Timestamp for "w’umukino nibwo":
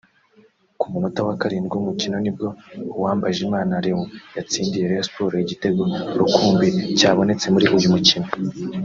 1.75-2.47